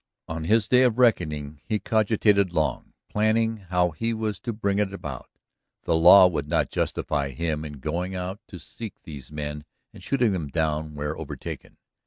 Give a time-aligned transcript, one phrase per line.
[0.27, 4.91] On his day of reckoning he cogitated long, planning how he was to bring it
[4.91, 5.29] about.
[5.83, 10.31] The law would not justify him in going out to seek these men and shooting
[10.31, 11.77] them down where overtaken.